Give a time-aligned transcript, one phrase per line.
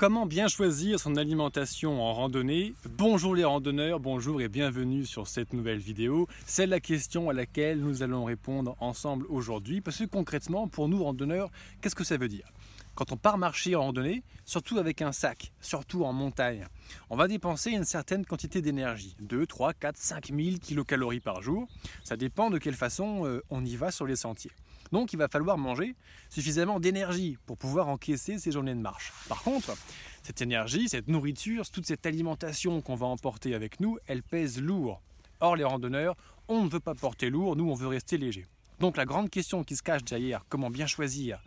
[0.00, 2.72] Comment bien choisir son alimentation en randonnée?
[2.88, 6.26] Bonjour les randonneurs, bonjour et bienvenue sur cette nouvelle vidéo.
[6.46, 11.04] C'est la question à laquelle nous allons répondre ensemble aujourd'hui parce que concrètement pour nous
[11.04, 11.50] randonneurs,
[11.82, 12.50] qu'est-ce que ça veut dire?
[12.94, 16.66] Quand on part marcher en randonnée, surtout avec un sac, surtout en montagne,
[17.10, 21.68] on va dépenser une certaine quantité d'énergie, 2, 3, 4, 5 000 kilocalories par jour.
[22.04, 24.52] Ça dépend de quelle façon euh, on y va sur les sentiers.
[24.92, 25.94] Donc il va falloir manger
[26.28, 29.12] suffisamment d'énergie pour pouvoir encaisser ces journées de marche.
[29.28, 29.76] Par contre,
[30.22, 35.00] cette énergie, cette nourriture, toute cette alimentation qu'on va emporter avec nous, elle pèse lourd.
[35.40, 36.16] Or les randonneurs,
[36.48, 38.46] on ne veut pas porter lourd, nous on veut rester léger.
[38.78, 41.40] Donc la grande question qui se cache derrière, comment bien choisir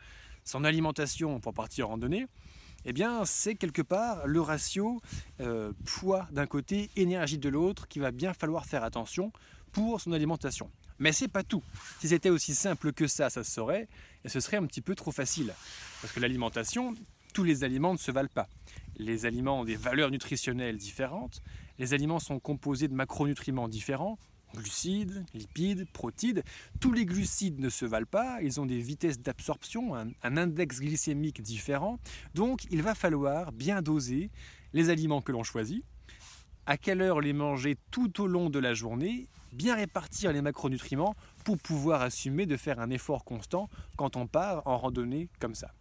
[0.44, 2.28] son alimentation pour partir en randonnée,
[2.86, 5.02] eh bien, c'est quelque part le ratio
[5.40, 9.32] euh, poids d'un côté, énergie de l'autre, qui va bien falloir faire attention
[9.72, 10.70] pour son alimentation.
[11.00, 11.64] Mais c'est pas tout.
[12.00, 13.88] Si c'était aussi simple que ça, ça se saurait,
[14.24, 15.54] et ce serait un petit peu trop facile.
[16.02, 16.94] Parce que l'alimentation,
[17.34, 18.48] tous les aliments ne se valent pas.
[18.98, 21.42] Les aliments ont des valeurs nutritionnelles différentes,
[21.80, 24.20] les aliments sont composés de macronutriments différents,
[24.54, 26.44] glucides, lipides, protides.
[26.80, 30.80] Tous les glucides ne se valent pas, ils ont des vitesses d'absorption, un, un, index
[30.80, 32.00] glycémique différent.
[32.36, 34.30] Donc il va falloir bien doser
[34.74, 35.84] les aliments que l'on choisit,
[36.66, 41.16] à quelle heure les manger tout au long de la journée bien répartir les macronutriments
[41.44, 45.72] pour pouvoir assumer de faire un effort constant quand on part en randonnée comme ça.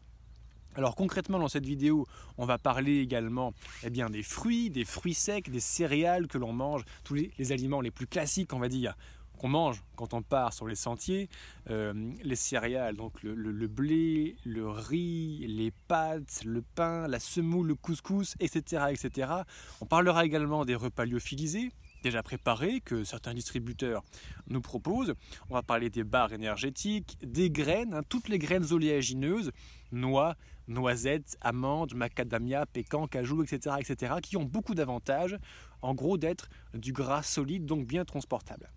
[0.75, 2.06] Alors concrètement dans cette vidéo,
[2.39, 6.53] on va parler également eh bien, des fruits, des fruits secs, des céréales que l'on
[6.53, 8.97] mange, tous les, aliments les plus classiques on va dire
[9.39, 11.29] qu'on mange quand on part sur les sentiers,
[11.69, 17.75] euh, les céréales, donc le, blé, le riz, les pâtes, le pain, la semoule, le
[17.75, 19.33] couscous, etc., etc.
[19.81, 24.03] On parlera également des repas lyophilisés, déjà préparés que certains distributeurs
[24.48, 25.14] nous proposent.
[25.48, 29.53] On va parler des barres énergétiques, des graines, hein, toutes les graines oléagineuses,
[29.92, 30.36] noix,
[30.69, 35.39] noisettes, amandes, macadamia, pécan, cajou, etc., etc., qui ont beaucoup d'avantages,
[35.80, 38.70] en gros d'être du gras solide, donc bien transportable.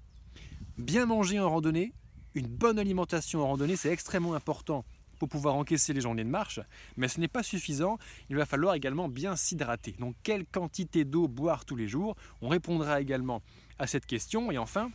[0.77, 1.93] Bien manger en randonnée,
[2.33, 4.85] une bonne alimentation en randonnée, c'est extrêmement important
[5.19, 6.59] pour pouvoir encaisser les journées de marche,
[6.97, 7.97] mais ce n'est pas suffisant,
[8.29, 9.95] il va falloir également bien s'hydrater.
[9.99, 12.15] Donc quelle quantité d'eau boire tous les jours?
[12.41, 13.41] On répondra également
[13.79, 14.51] à cette question.
[14.51, 14.91] Et enfin,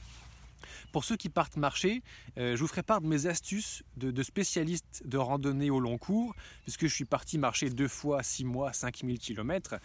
[0.92, 2.02] pour ceux qui partent marcher,
[2.38, 5.98] euh, je vous ferai part de mes astuces de, de, spécialiste de randonnée au long
[5.98, 9.76] cours, puisque je suis parti marcher deux fois, six mois, 5000 km.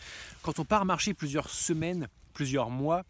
[0.42, 3.04] Quand on part marcher plusieurs semaines, plusieurs mois,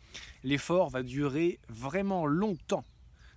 [0.44, 2.86] l'effort va durer vraiment longtemps.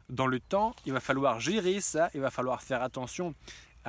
[0.08, 3.34] Dans le temps, il va falloir gérer ça, il va falloir faire attention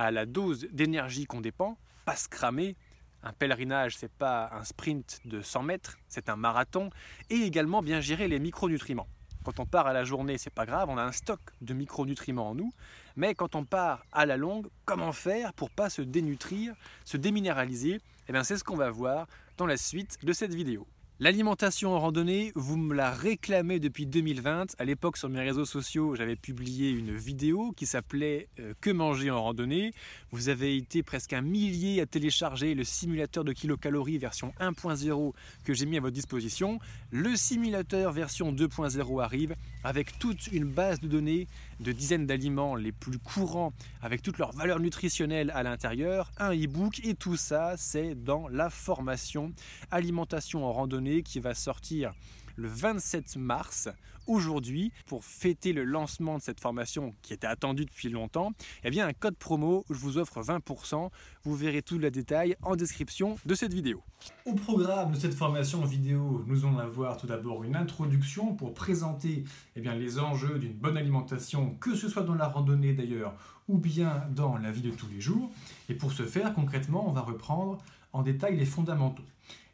[0.00, 2.74] à la dose d'énergie qu'on dépend, pas se cramer.
[3.22, 6.88] Un pèlerinage, c'est pas un sprint de 100 mètres, c'est un marathon.
[7.28, 9.08] Et également bien gérer les micronutriments.
[9.44, 12.48] Quand on part à la journée, c'est pas grave, on a un stock de micronutriments
[12.48, 12.72] en nous.
[13.16, 16.74] Mais quand on part à la longue, comment faire pour pas se dénutrir,
[17.04, 18.00] se déminéraliser?
[18.26, 19.26] Eh bien, c'est ce qu'on va voir
[19.58, 20.86] dans la suite de cette vidéo.
[21.22, 24.74] L'alimentation en randonnée, vous me la réclamez depuis 2020.
[24.78, 29.30] À l'époque, sur mes réseaux sociaux, j'avais publié une vidéo qui s'appelait euh, Que manger
[29.30, 29.92] en randonnée.
[30.30, 35.74] Vous avez été presque un millier à télécharger le simulateur de kilocalories version 1.0 que
[35.74, 36.78] j'ai mis à votre disposition.
[37.10, 41.48] Le simulateur version 2.0 arrive avec toute une base de données
[41.80, 47.00] de dizaines d'aliments les plus courants avec toutes leurs valeurs nutritionnelles à l'intérieur, un e-book
[47.04, 49.52] et tout ça c'est dans la formation.
[49.90, 52.12] Alimentation en randonnée qui va sortir
[52.56, 53.88] le 27 mars,
[54.30, 58.52] aujourd'hui, pour fêter le lancement de cette formation qui était attendue depuis longtemps,
[58.84, 61.10] eh bien un code promo, je vous offre 20%.
[61.42, 64.02] Vous verrez tout le détail en description de cette vidéo.
[64.46, 69.44] Au programme de cette formation vidéo, nous allons avoir tout d'abord une introduction pour présenter
[69.74, 73.34] eh bien, les enjeux d'une bonne alimentation, que ce soit dans la randonnée d'ailleurs,
[73.68, 75.50] ou bien dans la vie de tous les jours.
[75.88, 77.78] Et pour ce faire, concrètement, on va reprendre
[78.12, 79.24] en détail les fondamentaux.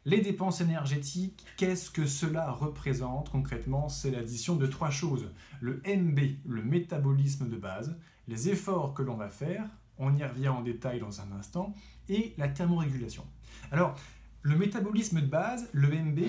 [0.07, 3.89] Les dépenses énergétiques, qu'est-ce que cela représente concrètement?
[3.89, 5.29] C'est l'addition de trois choses.
[5.59, 7.93] Le MB, le métabolisme de base,
[8.29, 9.65] les efforts que l'on va faire,
[9.97, 11.73] on y revient en détail dans un instant,
[12.07, 13.25] et la thermorégulation.
[13.69, 13.99] Alors,
[14.43, 16.19] le métabolisme de base, le MB,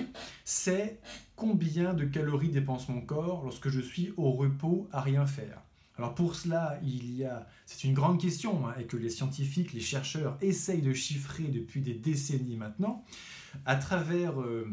[0.43, 0.99] c'est
[1.37, 5.61] combien de calories dépense mon corps lorsque je suis au repos à rien faire?
[5.99, 9.73] Alors pour cela, il y a, c'est une grande question hein, et que les scientifiques,
[9.73, 13.03] les chercheurs essayent de chiffrer depuis des décennies maintenant,
[13.65, 14.65] à travers euh,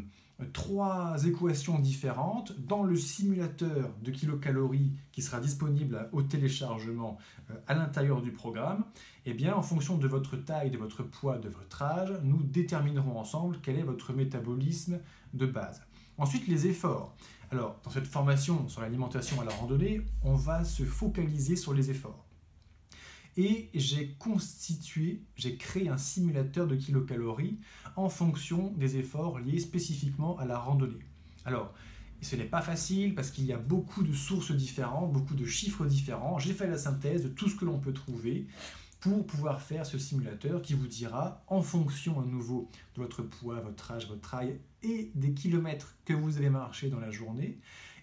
[0.53, 7.19] trois équations différentes dans le simulateur de kilocalories qui sera disponible au téléchargement
[7.51, 8.85] euh, à l'intérieur du programme.
[9.25, 12.45] Et eh bien, en fonction de votre taille, de votre poids, de votre âge, nous
[12.45, 15.01] déterminerons ensemble quel est votre métabolisme
[15.35, 15.83] de base.
[16.19, 17.17] Ensuite, les efforts.
[17.51, 21.91] Alors, dans cette formation sur l'alimentation à la randonnée, on va se focaliser sur les
[21.91, 22.25] efforts.
[23.37, 27.59] et j'ai constitué, j'ai créé un simulateur de kilocalories
[27.95, 31.05] en fonction des efforts liés spécifiquement à la randonnée.
[31.45, 31.75] Alors,
[32.23, 35.85] ce n'est pas facile parce qu'il y a beaucoup de sources différentes, beaucoup de chiffres
[35.87, 36.39] différents.
[36.39, 38.47] J'ai fait la synthèse de tout ce que l'on peut trouver
[39.01, 43.61] pour pouvoir faire ce simulateur qui vous dira, en fonction à nouveau de votre poids,
[43.61, 47.59] votre âge, votre taille et des kilomètres que vous avez marché dans la journée,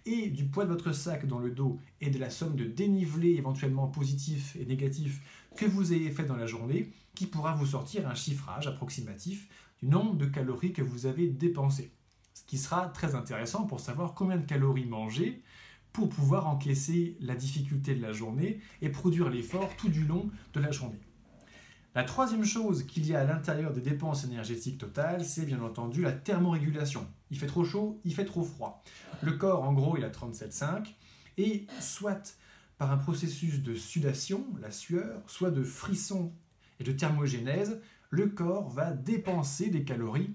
[0.05, 3.35] et du poids de votre sac dans le dos et de la somme de dénivelé
[3.35, 5.21] éventuellement positif et négatif
[5.55, 9.47] que vous avez fait dans la journée, qui pourra vous sortir un chiffrage approximatif
[9.81, 11.91] du nombre de calories que vous avez dépensé.
[12.33, 15.43] Ce qui sera très intéressant pour savoir combien de calories manger
[15.93, 20.59] pour pouvoir encaisser la difficulté de la journée et produire l'effort tout du long de
[20.59, 20.99] la journée.
[21.95, 26.01] La troisième chose qu'il y a à l'intérieur des dépenses énergétiques totales, c'est bien entendu
[26.01, 27.07] la thermorégulation.
[27.29, 28.83] Il fait trop chaud, il fait trop froid.
[29.21, 30.87] Le corps, en gros, il a 37,5
[31.37, 32.35] et soit
[32.79, 36.33] par un processus de sudation, la sueur, soit de frisson
[36.79, 37.79] et de thermogénèse,
[38.09, 40.33] le corps va dépenser des calories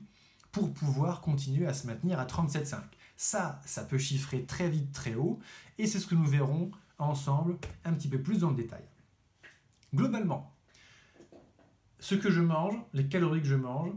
[0.52, 2.76] pour pouvoir continuer à se maintenir à 37,5.
[3.19, 5.41] Ça, ça peut chiffrer très vite très haut
[5.76, 8.85] et c'est ce que nous verrons ensemble un petit peu plus dans le détail.
[9.93, 10.55] Globalement,
[11.99, 13.91] ce que je mange, les calories que je mange,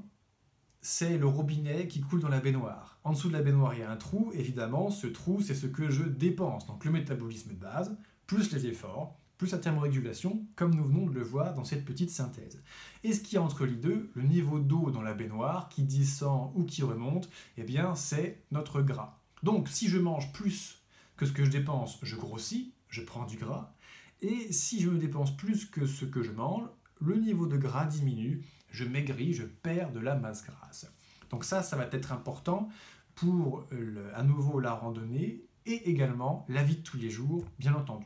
[0.81, 2.97] c'est le robinet qui coule dans la baignoire.
[3.03, 4.31] En dessous de la baignoire, il y a un trou.
[4.33, 6.65] Évidemment, ce trou, c'est ce que je dépense.
[6.65, 7.95] Donc le métabolisme de base,
[8.25, 12.11] plus les efforts, plus la thermorégulation, comme nous venons de le voir dans cette petite
[12.11, 12.61] synthèse.
[13.03, 16.51] Et ce qui est entre les deux, le niveau d'eau dans la baignoire, qui descend
[16.53, 17.27] ou qui remonte,
[17.57, 19.19] eh bien, c'est notre gras.
[19.41, 20.83] Donc si je mange plus
[21.17, 23.73] que ce que je dépense, je grossis, je prends du gras.
[24.21, 27.85] Et si je me dépense plus que ce que je mange, le niveau de gras
[27.85, 30.85] diminue, je maigris, je perds de la masse grasse.
[31.31, 32.69] Donc ça, ça va être important
[33.15, 33.65] pour
[34.13, 38.05] à nouveau la randonnée et également la vie de tous les jours, bien entendu.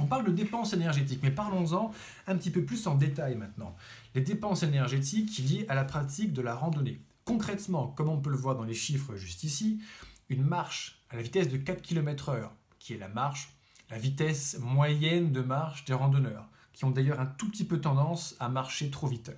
[0.00, 1.92] On parle de dépenses énergétiques, mais parlons-en
[2.26, 3.76] un petit peu plus en détail maintenant.
[4.14, 7.02] Les dépenses énergétiques liées à la pratique de la randonnée.
[7.26, 9.82] Concrètement, comme on peut le voir dans les chiffres juste ici,
[10.30, 12.48] une marche à la vitesse de 4 km/h,
[12.78, 13.52] qui est la marche,
[13.90, 18.36] la vitesse moyenne de marche des randonneurs qui ont d'ailleurs un tout petit peu tendance
[18.40, 19.32] à marcher trop vite.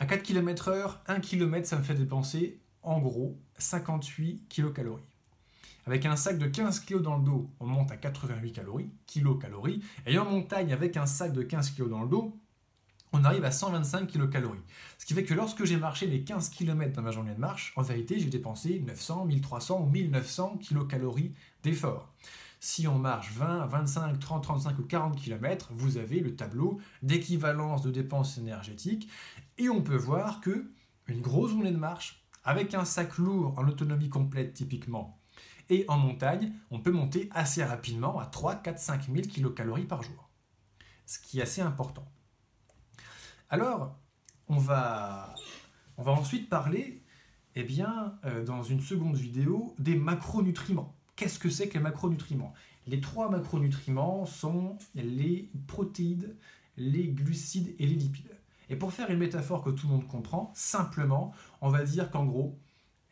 [0.00, 4.88] À 4 km/h, 1 km, ça me fait dépenser en gros 58 kcal.
[5.86, 9.82] Avec un sac de 15 kg dans le dos, on monte à 88 calories, kilocalories.
[10.06, 12.38] Et en montagne, avec un sac de 15 kg dans le dos,
[13.12, 14.48] on arrive à 125 kcal.
[14.98, 17.72] Ce qui fait que lorsque j'ai marché les 15 km dans ma journée de marche,
[17.76, 21.02] en vérité, j'ai dépensé 900, 1300 ou 1900 kcal
[21.62, 22.12] d'effort.
[22.60, 27.82] Si on marche 20, 25, 30, 35 ou 40 km, vous avez le tableau d'équivalence
[27.82, 29.08] de dépenses énergétiques
[29.58, 30.70] et on peut voir que
[31.08, 35.21] une grosse journée de marche avec un sac lourd en autonomie complète typiquement
[35.68, 40.02] et en montagne, on peut monter assez rapidement à 3, 4, 5 000 kcal par
[40.02, 40.30] jour.
[41.06, 42.06] Ce qui est assez important.
[43.50, 43.98] Alors,
[44.48, 45.34] on va,
[45.96, 47.02] on va ensuite parler,
[47.54, 50.96] eh bien, euh, dans une seconde vidéo, des macronutriments.
[51.16, 52.54] Qu'est-ce que c'est que les macronutriments?
[52.86, 56.34] Les trois macronutriments sont les protéines,
[56.76, 58.36] les glucides et les lipides.
[58.70, 62.24] Et pour faire une métaphore que tout le monde comprend, simplement, on va dire qu'en
[62.24, 62.58] gros,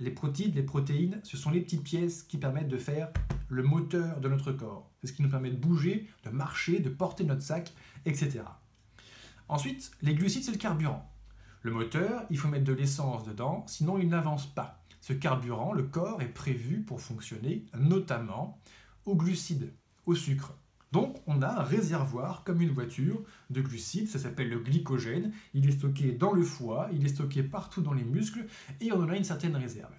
[0.00, 3.10] les protéines, les protéines, ce sont les petites pièces qui permettent de faire
[3.48, 4.90] le moteur de notre corps.
[5.00, 7.72] C'est ce qui nous permet de bouger, de marcher, de porter notre sac,
[8.06, 8.40] etc.
[9.48, 11.10] Ensuite, les glucides, c'est le carburant.
[11.62, 14.82] Le moteur, il faut mettre de l'essence dedans, sinon il n'avance pas.
[15.02, 18.58] Ce carburant, le corps est prévu pour fonctionner notamment
[19.04, 19.72] aux glucides,
[20.06, 20.54] au sucre.
[20.92, 25.68] Donc on a un réservoir comme une voiture de glucides, ça s'appelle le glycogène, il
[25.68, 28.46] est stocké dans le foie, il est stocké partout dans les muscles
[28.80, 29.92] et on en a une certaine réserve.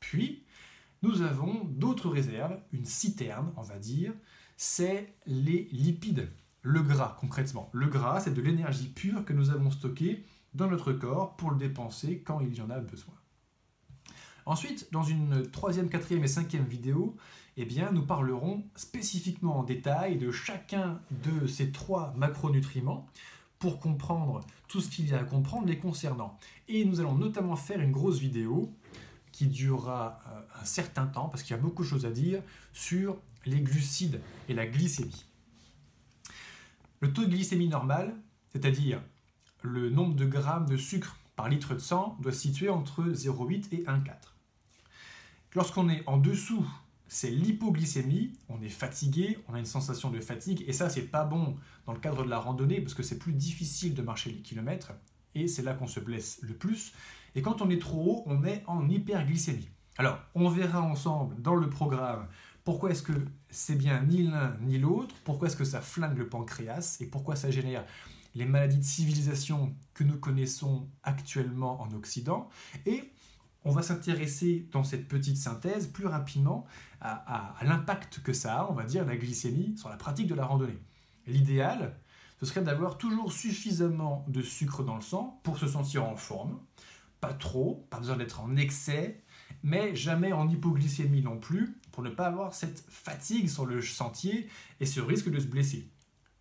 [0.00, 0.44] Puis
[1.02, 4.12] nous avons d'autres réserves, une citerne on va dire,
[4.56, 6.30] c'est les lipides,
[6.62, 7.68] le gras concrètement.
[7.72, 11.58] Le gras c'est de l'énergie pure que nous avons stockée dans notre corps pour le
[11.58, 13.14] dépenser quand il y en a besoin.
[14.50, 17.16] Ensuite, dans une troisième, quatrième et cinquième vidéo,
[17.56, 23.06] eh bien, nous parlerons spécifiquement en détail de chacun de ces trois macronutriments
[23.60, 26.36] pour comprendre tout ce qu'il y a à comprendre les concernant.
[26.66, 28.74] Et nous allons notamment faire une grosse vidéo
[29.30, 32.42] qui durera euh, un certain temps, parce qu'il y a beaucoup de choses à dire,
[32.72, 35.26] sur les glucides et la glycémie.
[36.98, 38.16] Le taux de glycémie normal,
[38.52, 39.00] c'est-à-dire
[39.62, 43.68] le nombre de grammes de sucre par litre de sang, doit se situer entre 0,8
[43.70, 44.29] et 1,4.
[45.54, 46.64] Lorsqu'on est en dessous,
[47.08, 51.24] c'est l'hypoglycémie, on est fatigué, on a une sensation de fatigue, et ça c'est pas
[51.24, 54.42] bon dans le cadre de la randonnée parce que c'est plus difficile de marcher les
[54.42, 54.92] kilomètres,
[55.34, 56.92] et c'est là qu'on se blesse le plus.
[57.34, 59.68] Et quand on est trop haut, on est en hyperglycémie.
[59.98, 62.28] Alors, on verra ensemble dans le programme
[62.62, 63.12] Pourquoi est-ce que
[63.50, 67.34] c'est bien ni l'un ni l'autre Pourquoi est-ce que ça flingue le pancréas Et pourquoi
[67.34, 67.84] ça génère
[68.36, 72.48] les maladies de civilisation que nous connaissons actuellement en Occident
[72.86, 73.09] Et
[73.64, 76.64] on va s'intéresser dans cette petite synthèse plus rapidement
[77.00, 80.44] à, l'impact que ça a, on va dire, la glycémie sur la pratique de la
[80.44, 80.78] randonnée.
[81.26, 81.98] L'idéal,
[82.40, 86.58] ce serait d'avoir toujours suffisamment de sucre dans le sang pour se sentir en forme.
[87.20, 89.22] Pas trop, pas besoin d'être en excès,
[89.62, 94.48] mais jamais en hypoglycémie non plus, pour ne pas avoir cette fatigue sur le sentier
[94.80, 95.90] et ce risque de se blesser.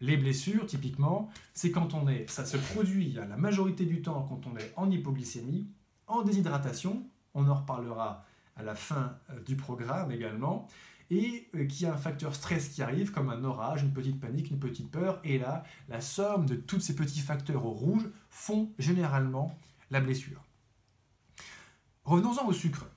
[0.02, 4.48] Les blessures, typiquement, c'est quand on est, ça se produit la majorité du temps quand
[4.48, 5.68] on est en hypoglycémie,
[6.10, 8.26] en déshydratation, on en reparlera
[8.56, 10.68] à la fin euh, du programme également,
[11.12, 14.52] et euh, qui a un facteur stress qui arrive, comme un orage, une petite panique,
[14.52, 18.72] une petite peur, et là, la somme de tous ces petits facteurs au rouge font
[18.78, 19.58] généralement
[19.92, 20.44] la blessure.
[22.04, 22.88] Revenons-en au sucre.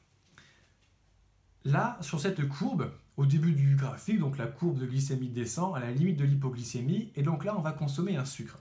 [1.64, 5.80] Là, sur cette courbe, au début du graphique, donc la courbe de glycémie descend à
[5.80, 8.58] la limite de l'hypoglycémie, et donc là, on va consommer un sucre.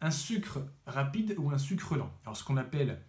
[0.00, 2.10] Un sucre rapide ou un sucre lent.
[2.24, 3.00] Alors, ce qu'on appelle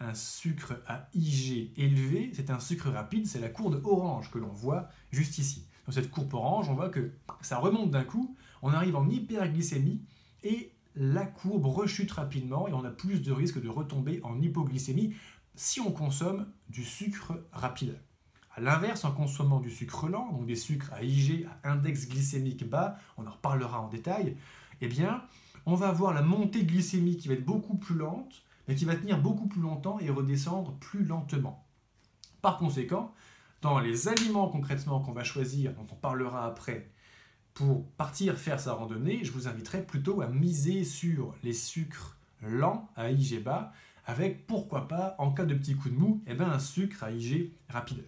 [0.00, 4.48] un sucre à IG élevé, c'est un sucre rapide, c'est la courbe orange que l'on
[4.48, 5.66] voit juste ici.
[5.86, 10.02] Dans cette courbe orange, on voit que ça remonte d'un coup, on arrive en hyperglycémie
[10.42, 15.14] et la courbe rechute rapidement et on a plus de risque de retomber en hypoglycémie
[15.54, 18.00] si on consomme du sucre rapide.
[18.56, 22.68] A l'inverse, en consommant du sucre lent, donc des sucres à IG, à index glycémique
[22.68, 24.36] bas, on en reparlera en détail,
[24.80, 25.22] eh bien,
[25.66, 28.94] on va avoir la montée glycémique qui va être beaucoup plus lente, mais qui va
[28.94, 31.66] tenir beaucoup plus longtemps et redescendre plus lentement.
[32.40, 33.12] Par conséquent,
[33.62, 36.88] dans les aliments concrètement qu'on va choisir, dont on parlera après,
[37.52, 42.88] pour partir faire sa randonnée, je vous inviterai plutôt à miser sur les sucres lents
[42.94, 43.72] à IG bas,
[44.06, 47.10] avec pourquoi pas, en cas de petit coup de mou, eh ben, un sucre à
[47.10, 48.04] IG rapide.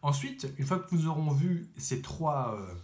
[0.00, 2.74] Ensuite, une fois que nous aurons vu ces trois, euh,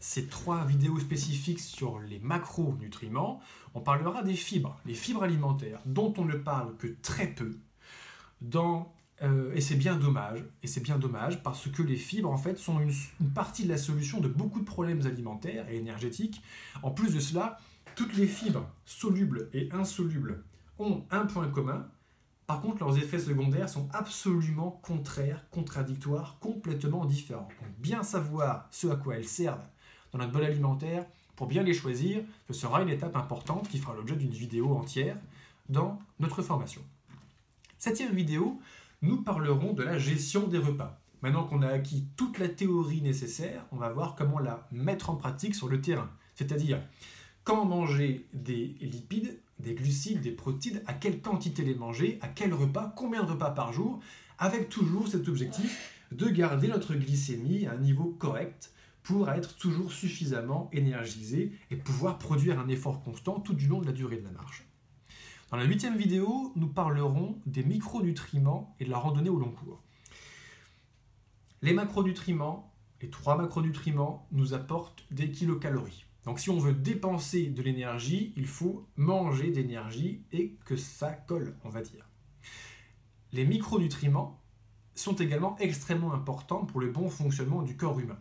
[0.00, 3.40] ces trois vidéos spécifiques sur les macronutriments,
[3.74, 7.58] on parlera des fibres, les fibres alimentaires, dont on ne parle que très peu.
[9.22, 12.56] Euh, et c'est bien dommage, et c'est bien dommage parce que les fibres en fait
[12.56, 16.40] sont une, une, partie de la solution de beaucoup de problèmes alimentaires et énergétiques.
[16.82, 17.58] En plus de cela,
[17.96, 20.44] toutes les fibres solubles et insolubles
[20.78, 21.88] ont un point commun.
[22.46, 27.48] Par contre, leurs effets secondaires sont absolument contraires, contradictoires, complètement différents.
[27.60, 29.68] Donc, bien savoir ce à quoi elles servent
[30.12, 33.94] dans notre bol alimentaire, pour bien les choisir, ce sera une étape importante qui fera
[33.94, 35.16] l'objet d'une vidéo entière
[35.68, 36.82] dans notre formation.
[37.78, 38.60] Septième vidéo,
[39.02, 40.98] nous parlerons de la gestion des repas.
[41.22, 45.16] Maintenant qu'on a acquis toute la théorie nécessaire, on va voir comment la mettre en
[45.16, 46.10] pratique sur le terrain.
[46.34, 46.80] C'est-à-dire
[47.44, 52.52] quand manger des lipides, des glucides, des protides, à quelle quantité les manger, à quel
[52.52, 54.00] repas, combien de repas par jour,
[54.38, 58.72] avec toujours cet objectif de garder notre glycémie à un niveau correct
[59.08, 63.86] pour être toujours suffisamment énergisé et pouvoir produire un effort constant tout du long de
[63.86, 64.68] la durée de la marche.
[65.50, 69.82] Dans la huitième vidéo, nous parlerons des micronutriments et de la randonnée au long cours.
[71.62, 76.04] Les macronutriments, les trois macronutriments, nous apportent des kilocalories.
[76.26, 81.56] Donc si on veut dépenser de l'énergie, il faut manger d'énergie et que ça colle,
[81.64, 82.04] on va dire.
[83.32, 84.42] Les micronutriments
[84.94, 88.18] sont également extrêmement importants pour le bon fonctionnement du corps humain.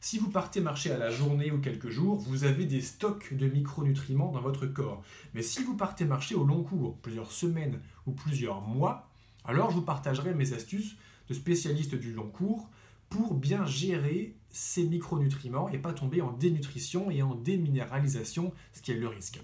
[0.00, 3.48] Si vous partez marcher à la journée ou quelques jours, vous avez des stocks de
[3.48, 5.02] micronutriments dans votre corps.
[5.34, 9.10] Mais si vous partez marcher au long cours, plusieurs semaines ou plusieurs mois,
[9.44, 10.96] alors je vous partagerai mes astuces
[11.28, 12.68] de spécialiste du long cours
[13.10, 18.92] pour bien gérer ces micronutriments et pas tomber en dénutrition et en déminéralisation, ce qui
[18.92, 19.40] est le risque.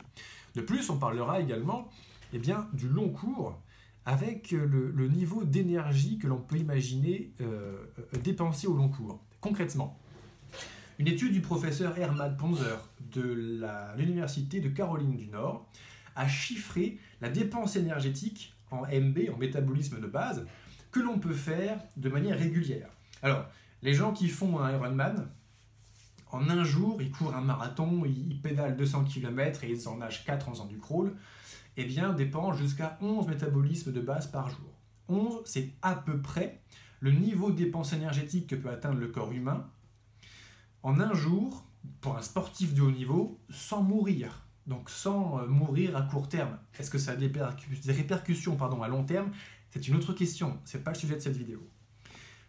[0.54, 1.88] De plus, on parlera également
[2.32, 3.58] eh bien, du long cours
[4.06, 9.18] avec le, niveau d'énergie que l'on peut imaginer euh, euh, dépenser au long cours.
[9.40, 9.98] Concrètement,
[10.98, 13.62] une étude du professeur Hermann Ponzer de
[13.96, 15.68] l'Université de Caroline du Nord
[16.16, 20.46] a chiffré la dépense énergétique en MB, en métabolisme de base,
[20.92, 22.88] que l'on peut faire de manière régulière.
[23.22, 23.46] Alors,
[23.82, 25.28] les gens qui font un Ironman,
[26.30, 30.24] en un jour, ils courent un marathon, ils pédalent 200 km et ils en nagent
[30.24, 31.14] 4 en faisant du crawl,
[31.76, 34.72] eh bien, dépensent jusqu'à 11 métabolismes de base par jour.
[35.08, 36.60] 11, c'est à peu près
[37.00, 39.68] le niveau de dépense énergétique que peut atteindre le corps humain
[40.84, 41.64] en un jour,
[42.00, 44.42] pour un sportif de haut niveau, sans mourir.
[44.66, 46.58] Donc sans euh, mourir à court terme.
[46.78, 47.32] Est-ce que ça a des,
[47.86, 49.30] répercussions à long terme?
[49.70, 51.66] C'est une autre question, ce n'est pas le sujet de cette vidéo.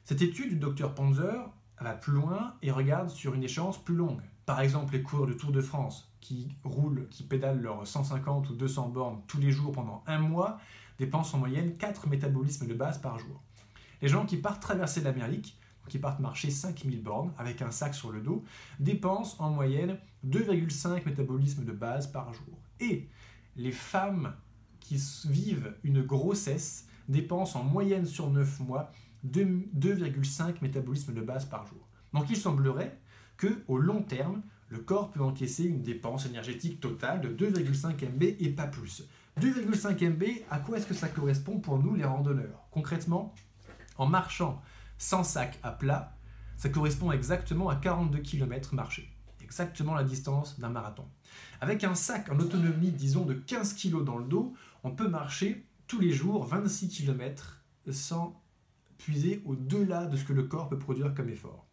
[0.03, 1.49] Cette étude du docteur Panzer
[1.79, 4.21] va plus loin et regarde sur une échéance plus longue.
[4.45, 8.55] Par exemple, les coureurs de Tour de France qui roulent, qui pédalent leurs 150 ou
[8.55, 10.59] 200 bornes tous les jours pendant un mois
[10.99, 13.41] dépensent en moyenne 4 métabolismes de base par jour.
[14.01, 18.11] Les gens qui partent traverser l'Amérique qui partent marcher 5000 bornes avec un sac sur
[18.11, 18.43] le dos,
[18.79, 22.57] dépensent en moyenne 2,5 métabolismes de base par jour.
[22.79, 23.07] Et
[23.55, 24.33] les femmes
[24.79, 28.91] qui vivent une grossesse dépensent en moyenne sur 9 mois
[29.27, 31.87] 2,5 métabolismes de base par jour.
[32.13, 32.97] Donc il semblerait
[33.37, 38.23] que au long terme, le corps peut encaisser une dépense énergétique totale de 2,5 MB
[38.23, 39.03] et pas plus.
[39.39, 42.67] 2,5 MB, à quoi est-ce que ça correspond pour nous les randonneurs?
[42.71, 43.33] Concrètement,
[43.97, 44.61] en marchant
[44.97, 46.15] sans sac à plat,
[46.57, 49.11] ça correspond exactement à 42 km marchés.
[49.41, 51.05] Exactement la distance d'un marathon.
[51.61, 55.65] Avec un sac en autonomie, disons, de 15 kg dans le dos, on peut marcher
[55.87, 57.61] tous les jours 26 km
[57.91, 58.41] sans
[58.97, 61.65] puiser au-delà de ce que le corps peut produire comme effort.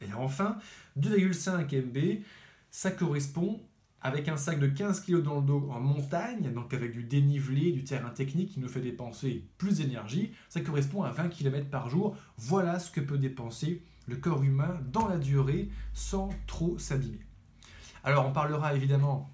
[0.00, 0.58] Et enfin,
[0.98, 2.22] 2,5 MB,
[2.70, 3.60] ça correspond
[4.00, 7.72] avec un sac de 15 kg dans le dos en montagne, donc avec du dénivelé,
[7.72, 11.88] du terrain technique qui nous fait dépenser plus d'énergie, ça correspond à 20 km par
[11.88, 12.16] jour.
[12.36, 17.20] Voilà ce que peut dépenser le corps humain dans la durée sans trop s'abîmer.
[18.04, 19.30] Alors on parlera évidemment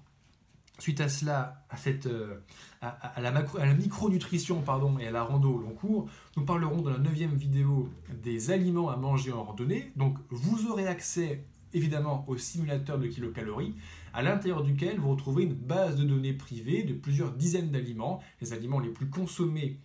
[0.79, 2.41] suite à cela, à, cette, euh,
[2.81, 6.89] à, la, la, micronutrition pardon, et à la rando au long cours, nous parlerons dans
[6.89, 7.89] la neuvième vidéo
[8.21, 9.91] des aliments à manger en randonnée.
[9.95, 13.75] Donc vous aurez accès évidemment au simulateur de kilocalories,
[14.15, 18.53] à l'intérieur duquel vous retrouvez une base de données privée de plusieurs dizaines d'aliments, les
[18.53, 19.81] aliments les plus consommés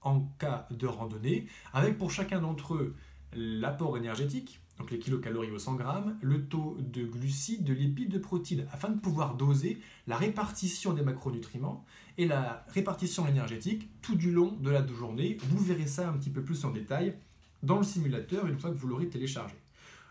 [0.00, 2.94] en cas de randonnée, avec pour chacun d'entre eux
[3.34, 8.18] l'apport énergétique, donc les kilocalories au 100 grammes, le taux de glucides, de lipides, de
[8.18, 11.84] protéines, afin de pouvoir doser la répartition des macronutriments
[12.16, 15.36] et la répartition énergétique tout du long de la journée.
[15.48, 17.16] Vous verrez ça un petit peu plus en détail
[17.64, 19.56] dans le simulateur une fois que vous l'aurez téléchargé.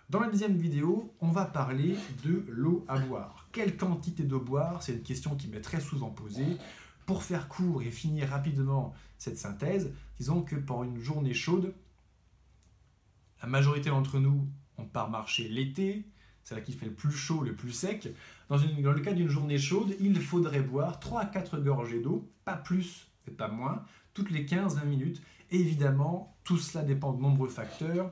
[0.10, 3.43] Dans la deuxième vidéo, on va parler de l'eau à boire.
[3.54, 6.58] Quelle quantité d'eau boire C'est une question qui m'est très souvent posée.
[7.06, 11.76] Pour faire court et finir rapidement cette synthèse, disons que pour une journée chaude,
[13.44, 16.08] la majorité d'entre nous, on part marcher l'été,
[16.44, 18.10] c'est là qu'il fait le plus chaud, le plus sec.
[18.50, 22.28] Dans, dans le cas d'une journée chaude, il faudrait boire 3 à 4 gorgées d'eau,
[22.46, 25.22] pas plus et pas moins, toutes les 15-20 minutes.
[25.52, 28.12] évidemment, tout cela dépend de nombreux facteurs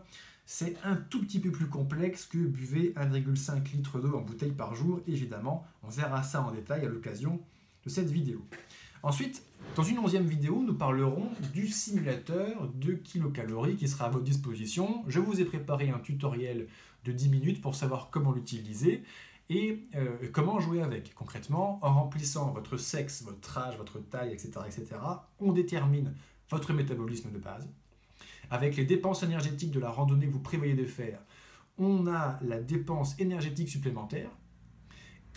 [0.54, 4.76] c'est un tout petit peu plus complexe que buvez 1,5 litre d'eau en bouteille par
[4.76, 5.66] jour, évidemment.
[5.82, 7.40] On verra ça en détail à l'occasion
[7.86, 8.46] de cette vidéo.
[9.02, 9.44] Ensuite,
[9.78, 15.06] dans une onzième vidéo, nous parlerons du simulateur de kilocalories qui sera à votre disposition.
[15.08, 16.68] Je vous ai préparé un tutoriel
[17.06, 19.04] de 10 minutes pour savoir comment l'utiliser
[19.50, 21.14] et euh, comment jouer avec.
[21.16, 25.00] Concrètement, en remplissant votre sexe, votre âge, votre taille, etc., etc.,
[25.40, 26.14] on détermine
[26.50, 27.70] votre métabolisme de base,
[28.52, 31.20] avec les dépenses énergétiques de la randonnée que vous prévoyez de faire,
[31.78, 34.30] on a la dépense énergétique supplémentaire.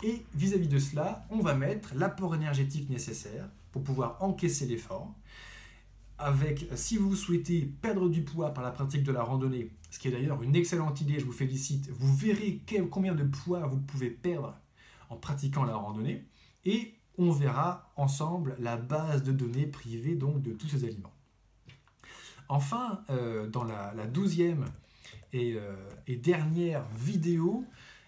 [0.03, 5.15] Et vis-à-vis de cela, on va mettre l'apport énergétique nécessaire pour pouvoir encaisser l'effort.
[6.17, 10.09] Avec, si vous souhaitez perdre du poids par la pratique de la randonnée, ce qui
[10.09, 14.09] est d'ailleurs une excellente idée, je vous félicite, vous verrez combien de poids vous pouvez
[14.09, 14.57] perdre
[15.09, 16.25] en pratiquant la randonnée.
[16.65, 21.14] Et on verra ensemble la base de données privée donc de tous ces aliments.
[22.49, 24.65] Enfin, euh, dans la, douzième
[25.33, 25.75] euh,
[26.07, 27.65] et, dernière vidéo,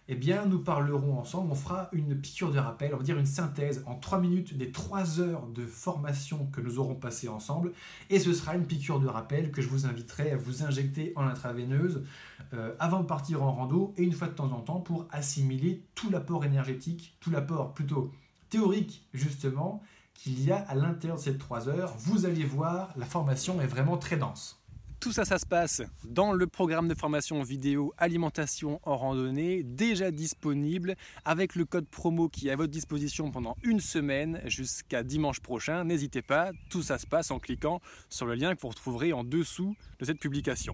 [0.10, 3.26] eh bien, nous parlerons ensemble, on fera une piqûre de rappel, on va dire une
[3.26, 7.74] synthèse en trois minutes des trois heures de formation que nous aurons passé ensemble.
[8.10, 11.28] Et ce sera une piqûre de rappel que je vous inviterai à vous injecter en
[11.28, 12.06] intraveineuse
[12.54, 15.84] euh, avant de partir en rando et une fois de temps en temps pour assimiler
[15.94, 18.14] tout l'apport énergétique, tout l'apport plutôt
[18.50, 19.84] théorique justement,
[20.18, 21.94] qu'il y a à l'intérieur de ces trois heures.
[22.00, 24.60] Vous allez voir, la formation est vraiment très dense.
[25.00, 30.10] Tout ça, ça se passe dans le programme de formation vidéo Alimentation en randonnée, déjà
[30.10, 35.40] disponible avec le code promo qui est à votre disposition pendant une semaine jusqu'à dimanche
[35.40, 35.84] prochain.
[35.84, 39.24] N'hésitez pas, tout ça se passe en cliquant sur le lien que vous retrouverez en
[39.24, 40.74] dessous de cette publication.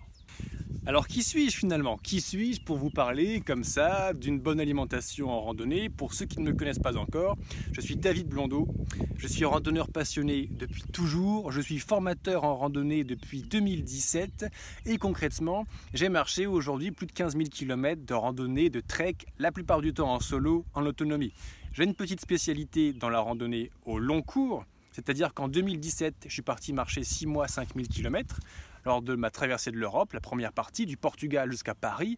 [0.85, 1.95] Alors qui suis-je finalement?
[1.95, 5.87] Qui suis-je pour vous parler comme ça d'une bonne alimentation en randonnée?
[5.87, 7.37] Pour ceux qui ne me connaissent pas encore,
[7.71, 8.67] je suis David Blondeau.
[9.15, 11.53] Je suis randonneur passionné depuis toujours.
[11.53, 14.47] Je suis formateur en randonnée depuis 2017.
[14.85, 19.53] Et concrètement, j'ai marché aujourd'hui plus de 15 000 km de randonnée, de trek, la
[19.53, 21.31] plupart du temps en solo, en autonomie.
[21.71, 24.65] J'ai une petite spécialité dans la randonnée au long cours.
[24.91, 28.41] C'est-à-dire qu'en 2017, je suis parti marcher 6 mois, 5000 km
[28.85, 32.17] lors de ma traversée de l'Europe, la première partie, du Portugal jusqu'à Paris.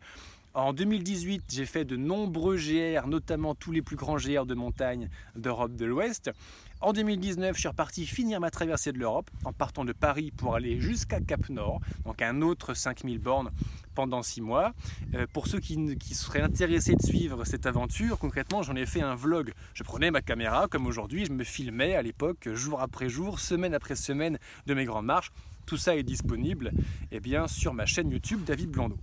[0.56, 5.10] En 2018, j'ai fait de nombreux GR, notamment tous les plus grands GR de montagne
[5.36, 6.32] d'Europe de l'Ouest.
[6.80, 10.56] En 2019, je suis reparti finir ma traversée de l'Europe en partant de Paris pour
[10.56, 13.52] aller jusqu'à Cap Nord, donc un autre 5000 bornes
[13.96, 14.72] pendant 6 mois.
[15.14, 19.02] Euh, pour ceux qui, qui, seraient intéressés de suivre cette aventure, concrètement, j'en ai fait
[19.02, 19.52] un vlog.
[19.74, 23.74] Je prenais ma caméra, comme aujourd'hui, je me filmais à l'époque, jour après jour, semaine
[23.74, 25.34] après semaine de mes grandes marches.
[25.66, 26.72] Tout ça est disponible
[27.12, 28.98] eh sur ma chaîne YouTube David Blondeau.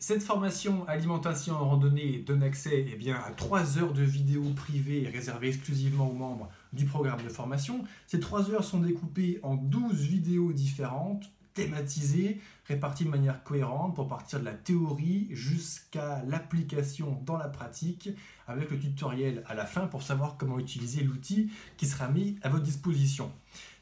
[0.00, 5.48] Cette formation alimentation en randonnée donne accès eh à 3 heures de vidéos privées réservées
[5.48, 7.84] exclusivement aux membres du programme de formation.
[8.08, 14.08] Ces 3 heures sont découpées en 12 vidéos différentes, thématisées, réparties de manière cohérente pour
[14.08, 18.10] partir de la théorie jusqu'à l'application dans la pratique,
[18.48, 22.48] avec le tutoriel à la fin pour savoir comment utiliser l'outil qui sera mis à
[22.48, 23.30] votre disposition.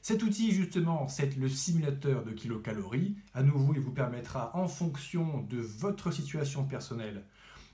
[0.03, 3.17] Cet outil, justement, c'est le simulateur de kilocalories.
[3.35, 7.23] À nouveau, il vous permettra, en fonction de votre situation personnelle,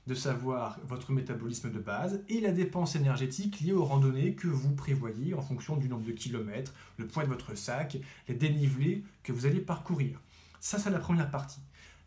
[0.08, 4.74] de savoir votre métabolisme de base et la dépense énergétique liée aux randonnées que vous
[4.74, 9.32] prévoyez en fonction du nombre de kilomètres, le poids de votre sac, les dénivelés que
[9.32, 10.20] vous allez parcourir.
[10.58, 11.60] Ça, c'est la première partie.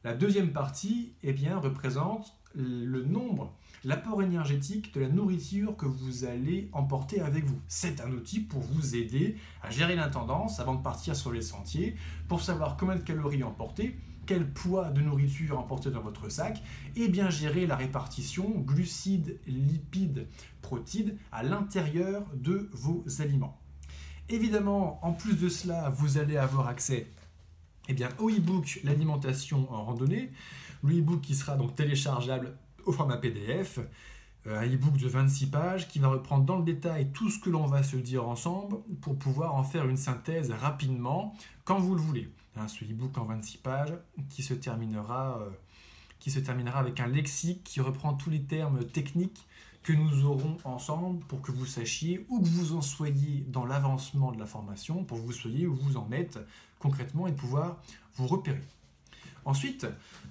[0.03, 6.25] La deuxième partie, eh bien, représente le nombre l'apport énergétique de la nourriture que vous
[6.25, 7.59] allez emporter avec vous.
[7.67, 11.95] C'est un outil pour vous aider à gérer l'intendance avant de partir sur les sentiers,
[12.27, 16.61] pour savoir combien de calories emporter, quel poids de nourriture emporter dans votre sac,
[16.95, 20.27] et bien gérer la répartition glucides, lipides,
[20.61, 23.59] protides à l'intérieur de vos aliments.
[24.29, 27.07] Évidemment, en plus de cela, vous allez avoir accès
[27.89, 30.31] eh bien, au e-book L'alimentation en randonnée,
[30.83, 33.79] le e-book qui sera donc téléchargeable au format PDF,
[34.47, 37.49] euh, un e-book de 26 pages qui va reprendre dans le détail tout ce que
[37.49, 42.01] l'on va se dire ensemble pour pouvoir en faire une synthèse rapidement quand vous le
[42.01, 42.29] voulez.
[42.55, 43.93] Hein, ce e-book en 26 pages
[44.29, 45.49] qui se terminera euh,
[46.19, 49.47] qui se terminera avec un lexique qui reprend tous les termes techniques
[49.83, 54.31] que nous aurons ensemble pour que vous sachiez où que vous en soyez dans l'avancement
[54.31, 56.39] de la formation, pour que vous soyez où vous en êtes
[56.79, 57.81] concrètement et pouvoir
[58.15, 58.61] vous repérer.
[59.45, 59.87] Ensuite,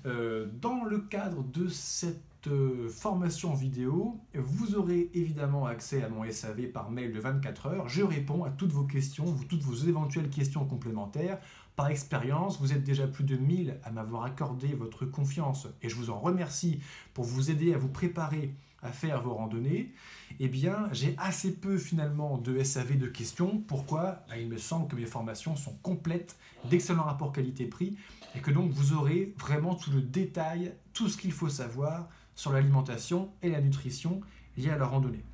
[0.06, 6.31] euh, dans le cadre de cette euh, formation vidéo, vous aurez évidemment accès à mon
[6.31, 7.88] SAV par mail de 24 heures.
[7.88, 11.38] Je réponds à toutes vos questions, toutes vos éventuelles questions complémentaires.
[11.74, 15.96] Par expérience, vous êtes déjà plus de 1000 à m'avoir accordé votre confiance et je
[15.96, 16.81] vous en remercie
[17.14, 19.92] pour vous aider à vous préparer à faire vos randonnées,
[20.38, 23.62] eh bien, j'ai assez peu finalement de SAV de questions.
[23.66, 24.24] Pourquoi?
[24.29, 27.96] Bah, Il me semble que mes formations sont complètes, d'excellents rapports qualité-prix,
[28.35, 32.53] et que donc vous aurez vraiment tout le détail, tout ce qu'il faut savoir sur
[32.53, 34.20] l'alimentation et la nutrition
[34.57, 35.24] liées à la randonnée.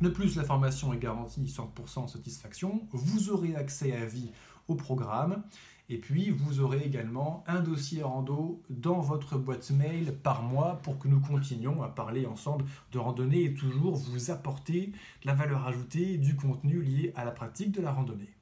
[0.00, 2.82] De plus, la formation est garantie 100% satisfaction.
[2.90, 4.32] Vous aurez accès à vie
[4.66, 5.44] au programme.
[5.88, 10.98] Et puis, vous aurez également un dossier rando dans votre boîte mail par mois pour
[10.98, 14.90] que nous continuions à parler ensemble de randonnée et toujours vous apporter
[15.22, 18.34] la valeur ajoutée du contenu lié à la pratique de la randonnée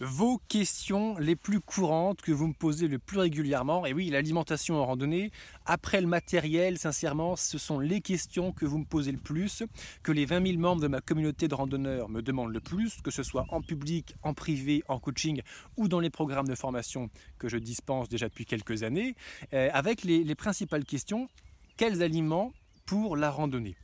[0.00, 3.84] vos questions les plus courantes que vous me posez le plus régulièrement.
[3.84, 5.30] Et oui, l'alimentation en randonnée,
[5.66, 9.62] après le matériel, sincèrement, ce sont les questions que vous me posez le plus,
[10.02, 13.10] que les 20 000 membres de ma communauté de randonneurs me demandent le plus, que
[13.10, 15.42] ce soit en public, en privé, en coaching
[15.76, 19.14] ou dans les programmes de formation que je dispense déjà depuis quelques années,
[19.52, 21.28] euh, avec les principales questions.
[21.76, 22.52] Quels aliments
[22.86, 23.76] pour la randonnée?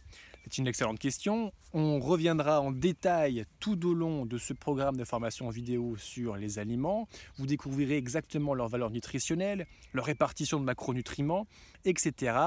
[0.48, 1.52] C'est une excellente question.
[1.72, 6.60] On reviendra en détail tout au long de ce programme de formation vidéo sur les
[6.60, 7.08] aliments.
[7.36, 11.48] Vous découvrirez exactement leur valeur nutritionnelle, leur répartition de macronutriments,
[11.84, 12.38] etc.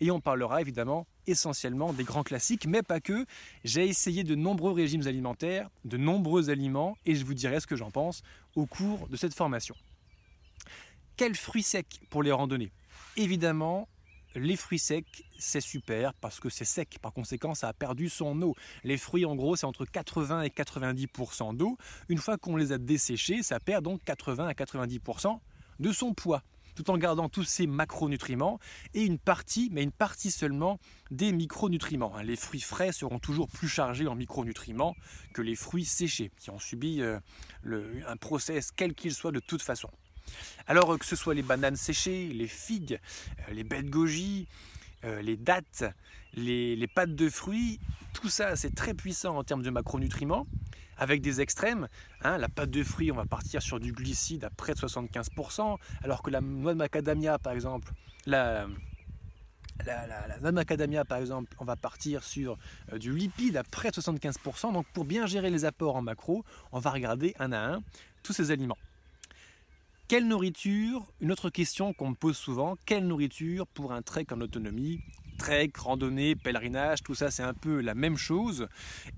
[0.00, 3.26] Et on parlera évidemment essentiellement des grands classiques, mais pas que.
[3.64, 7.76] J'ai essayé de nombreux régimes alimentaires, de nombreux aliments, et je vous dirai ce que
[7.76, 8.22] j'en pense
[8.54, 9.74] au cours de cette formation.
[11.16, 12.70] Quels fruits secs pour les randonnées?
[13.16, 13.88] Évidemment,
[14.38, 16.98] les fruits secs, c'est super parce que c'est sec.
[17.00, 18.54] Par conséquent, ça a perdu son eau.
[18.84, 21.76] Les fruits, en gros, c'est entre 80 et 90% d'eau.
[22.08, 25.38] Une fois qu'on les a desséchés, ça perd donc 80 à 90%
[25.80, 26.42] de son poids
[26.78, 28.60] tout en gardant tous ces macronutriments
[28.94, 30.78] et une partie, mais une partie seulement,
[31.10, 32.16] des micronutriments.
[32.16, 32.22] Hein.
[32.22, 34.94] Les fruits frais seront toujours plus chargés en micronutriments
[35.34, 37.18] que les fruits séchés, qui ont subi euh,
[38.06, 39.90] un process quel qu'il soit de toute façon.
[40.66, 43.00] Alors que ce soit les bananes séchées, les figues,
[43.48, 44.46] euh, les baies de goji,
[45.04, 45.84] euh, les dattes,
[46.34, 47.78] les, pâtes de fruits,
[48.12, 50.46] tout ça c'est très puissant en termes de macronutriments,
[50.96, 51.88] avec des extrêmes.
[52.22, 52.38] Hein.
[52.38, 56.22] la pâte de fruits, on va partir sur du glucide à près de 75%, alors
[56.22, 57.92] que la noix de macadamia par exemple,
[58.26, 58.66] la,
[59.86, 62.58] noix de macadamia, par exemple, on va partir sur
[62.92, 64.72] euh, du lipide à près de 75%.
[64.72, 67.82] Donc, pour bien gérer les apports en macro, on va regarder un à un
[68.22, 68.78] tous ces aliments.
[70.08, 74.40] Quelle nourriture Une autre question qu'on me pose souvent, quelle nourriture pour un trek en
[74.40, 75.02] autonomie?
[75.36, 78.68] Trek, randonnée, pèlerinage, tout ça c'est un peu la même chose.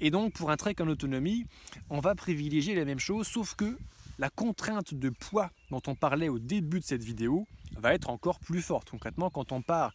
[0.00, 1.46] Et donc pour un trek en autonomie,
[1.90, 3.79] on va privilégier la même chose, sauf que
[4.18, 8.40] la contrainte de poids dont on parlait au début de cette vidéo va être encore
[8.40, 8.90] plus forte.
[8.90, 9.94] Concrètement, quand on part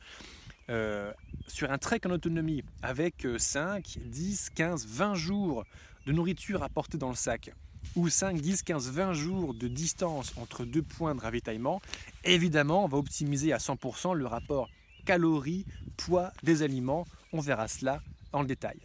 [0.70, 1.12] euh,
[1.48, 5.66] sur un trek en autonomie avec 5, 10, 15, 20 jours
[6.06, 7.52] de nourriture à porter dans le sac,
[7.96, 11.82] ou 5, 10, 15, 20 jours de distance entre deux points de ravitaillement,
[12.24, 14.70] évidemment, on va optimiser à 100% le rapport
[15.06, 15.66] calories,
[15.98, 17.06] poids des aliments.
[17.32, 18.02] On verra cela
[18.34, 18.80] en détail.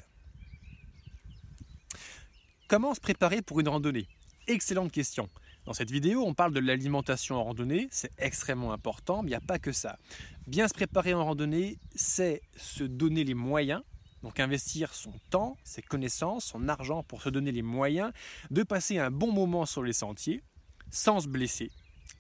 [2.69, 4.07] Comment se préparer pour une randonnée?
[4.47, 5.29] Excellente question.
[5.67, 9.37] Dans cette vidéo, on parle de l'alimentation en randonnée, c'est extrêmement important, mais il n'y
[9.37, 9.99] a pas que ça.
[10.47, 13.83] Bien se préparer en randonnée, c'est se donner les moyens,
[14.23, 18.13] donc investir son temps, ses connaissances, son argent pour se donner les moyens
[18.51, 20.43] de passer un bon moment sur les sentiers,
[20.91, 21.71] sans se blesser,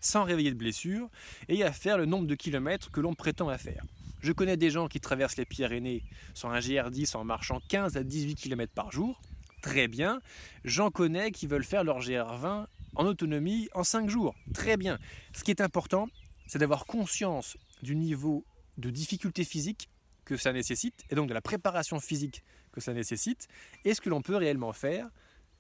[0.00, 1.08] sans réveiller de blessures,
[1.48, 3.84] et à faire le nombre de kilomètres que l'on prétend à faire.
[4.22, 6.02] Je connais des gens qui traversent les Pyrénées
[6.34, 9.20] sur un GR10 en marchant 15 à 18 km par jour.
[9.62, 10.20] Très bien.
[10.64, 14.34] J'en connais qui veulent faire leur GR20 en autonomie en 5 jours.
[14.52, 14.98] Très bien.
[15.34, 16.08] Ce qui est important,
[16.46, 18.44] c'est d'avoir conscience du niveau
[18.76, 19.88] de difficulté physique
[20.30, 23.48] que ça nécessite, et donc de la préparation physique que ça nécessite,
[23.84, 25.08] et ce que l'on peut réellement faire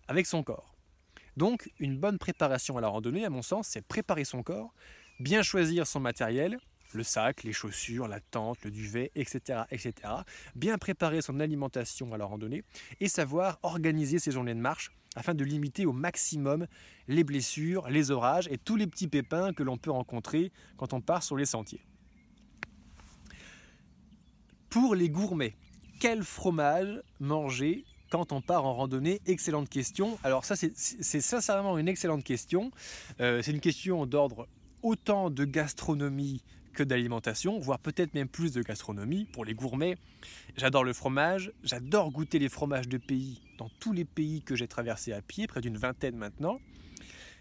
[0.06, 0.76] avec son corps.
[1.36, 4.72] Donc une bonne préparation à la randonnée, à mon sens, c'est préparer son corps,
[5.18, 6.56] bien choisir son matériel,
[6.92, 9.92] le sac, les chaussures, la tente, le duvet, etc., etc.
[10.54, 12.62] Bien préparer son alimentation à la randonnée
[13.00, 16.68] et savoir organiser ses journées de marche afin de limiter au maximum
[17.08, 21.00] les blessures, les orages et tous les petits pépins que l'on peut rencontrer quand on
[21.00, 21.82] part sur les sentiers.
[24.70, 25.56] Pour les gourmets,
[25.98, 29.20] quel fromage manger quand on part en randonnée?
[29.26, 30.16] Excellente question.
[30.22, 32.70] Alors ça, c'est sincèrement une excellente question.
[33.18, 34.46] Euh, c'est une question d'ordre
[34.84, 39.24] autant de gastronomie que d'alimentation, voire peut-être même plus de gastronomie.
[39.32, 39.96] Pour les gourmets,
[40.56, 44.68] j'adore le fromage, j'adore goûter les fromages de pays dans tous les pays que j'ai
[44.68, 46.60] traversés à pied, près d'une vingtaine maintenant.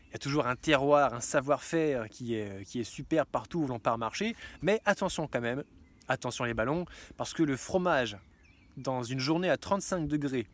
[0.07, 3.67] Il y a toujours un terroir, un savoir-faire qui est, qui est super partout où
[3.67, 5.63] l'on part marcher, mais attention quand même,
[6.09, 8.17] attention les ballons, parce que le fromage,
[8.77, 10.47] dans une journée à 35 degrés,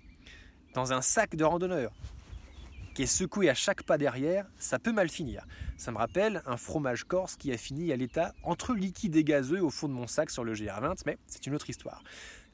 [0.74, 1.92] dans un sac de randonneur,
[2.94, 5.46] qui est secoué à chaque pas derrière, ça peut mal finir.
[5.78, 9.62] Ça me rappelle un fromage corse qui a fini à l'état entre liquide et gazeux
[9.62, 12.04] au fond de mon sac sur le GR20, mais c'est une autre histoire.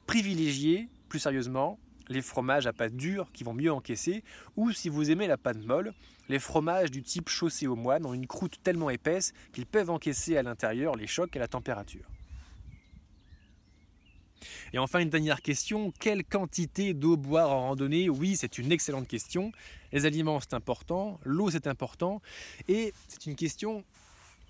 [0.06, 4.24] Privilégiez, plus sérieusement, les fromages à pâte dure qui vont mieux encaisser,
[4.56, 5.94] ou si vous aimez la pâte molle,
[6.28, 10.36] les fromages du type chaussé au moine ont une croûte tellement épaisse qu'ils peuvent encaisser
[10.36, 12.04] à l'intérieur les chocs et la température.
[14.72, 18.08] Et enfin, une dernière question, quelle quantité d'eau boire en randonnée?
[18.08, 19.52] Oui, c'est une excellente question.
[19.92, 22.22] Les aliments, c'est important, l'eau, c'est important,
[22.68, 23.84] et c'est une question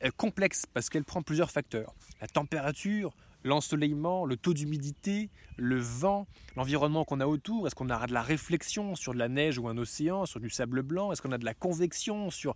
[0.05, 1.95] euh, complexe parce qu'elle prend plusieurs facteurs.
[2.21, 3.13] La température,
[3.45, 6.27] l'ensoleillement, le taux d'humidité, le vent,
[6.57, 9.69] l'environnement qu'on a autour, est-ce qu'on a de la réflexion sur de la neige ou
[9.69, 12.55] un océan, sur du sable blanc, est-ce qu'on a de la convection sur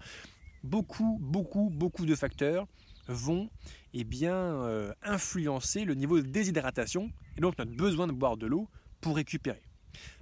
[0.63, 2.67] beaucoup, beaucoup, beaucoup de facteurs?
[3.09, 3.51] Vont
[3.95, 8.47] eh bien, euh, influencer le niveau de déshydratation et donc notre besoin de boire de
[8.47, 8.69] l'eau
[9.01, 9.63] pour récupérer.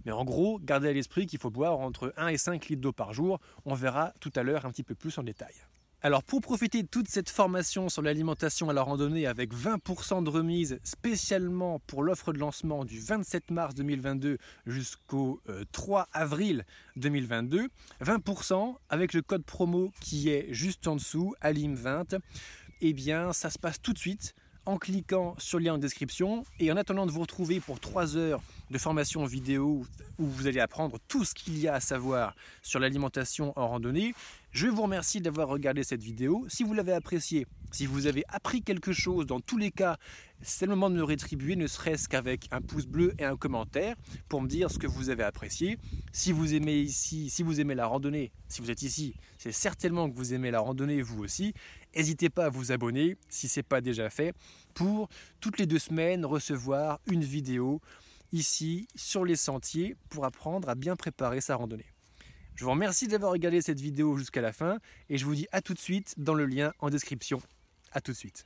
[0.04, 2.92] Mais en gros, gardez à l'esprit qu'il faut boire entre 1 et 5 litres d'eau
[2.92, 3.40] par jour.
[3.64, 5.54] On verra tout à l'heure un petit peu plus en détail.
[6.04, 10.28] Alors pour profiter de toute cette formation sur l'alimentation à la randonnée avec 20% de
[10.28, 15.40] remise spécialement pour l'offre de lancement du 27 mars 2022 jusqu'au
[15.72, 16.66] 3 euh, avril
[16.96, 17.68] 2022,
[18.02, 22.18] 20% avec le code promo qui est juste en dessous, ALIM20,
[22.80, 24.34] eh bien ça se passe tout de suite
[24.66, 26.44] en cliquant sur le lien en description.
[26.58, 29.84] Et en attendant de vous retrouver pour 3 heures de formation vidéo
[30.18, 34.14] où vous allez apprendre tout ce qu'il y a à savoir sur l'alimentation en randonnée,
[34.52, 36.46] je vous remercie d'avoir regardé cette vidéo.
[36.48, 39.98] Si vous l'avez appréciée, si vous avez appris quelque chose, dans tous les cas,
[40.42, 43.96] c'est le moment de me rétribuer, ne serait-ce qu'avec un pouce bleu et un commentaire
[44.28, 45.78] pour me dire ce que vous avez apprécié.
[46.12, 50.08] Si vous aimez ici, si vous aimez la randonnée, si vous êtes ici, c'est certainement
[50.08, 51.52] que vous aimez la randonnée vous aussi.
[51.96, 54.34] N'hésitez pas à vous abonner si ce n'est pas déjà fait
[54.74, 55.08] pour
[55.40, 57.80] toutes les deux semaines recevoir une vidéo
[58.32, 61.86] ici sur les sentiers pour apprendre à bien préparer sa randonnée.
[62.56, 64.78] Je vous remercie d'avoir regardé cette vidéo jusqu'à la fin
[65.08, 67.40] et je vous dis à tout de suite dans le lien en description.
[67.92, 68.44] A tout de suite.